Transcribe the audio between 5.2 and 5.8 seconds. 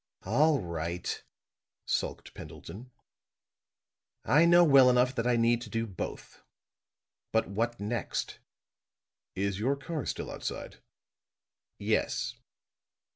I need to